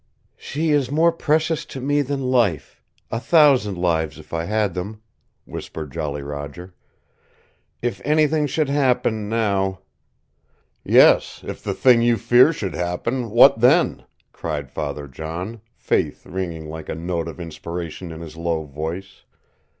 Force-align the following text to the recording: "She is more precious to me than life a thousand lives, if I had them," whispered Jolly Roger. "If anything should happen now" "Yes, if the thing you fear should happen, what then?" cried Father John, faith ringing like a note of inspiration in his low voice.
"She 0.35 0.71
is 0.71 0.89
more 0.89 1.11
precious 1.11 1.63
to 1.65 1.79
me 1.79 2.01
than 2.01 2.31
life 2.31 2.81
a 3.11 3.19
thousand 3.19 3.77
lives, 3.77 4.17
if 4.17 4.33
I 4.33 4.45
had 4.45 4.73
them," 4.73 4.99
whispered 5.45 5.91
Jolly 5.91 6.23
Roger. 6.23 6.73
"If 7.83 8.01
anything 8.03 8.47
should 8.47 8.67
happen 8.67 9.29
now" 9.29 9.81
"Yes, 10.83 11.43
if 11.45 11.63
the 11.63 11.75
thing 11.75 12.01
you 12.01 12.17
fear 12.17 12.51
should 12.51 12.73
happen, 12.73 13.29
what 13.29 13.59
then?" 13.59 14.03
cried 14.33 14.71
Father 14.71 15.07
John, 15.07 15.61
faith 15.75 16.25
ringing 16.25 16.67
like 16.67 16.89
a 16.89 16.95
note 16.95 17.27
of 17.27 17.39
inspiration 17.39 18.11
in 18.11 18.21
his 18.21 18.35
low 18.35 18.63
voice. 18.63 19.21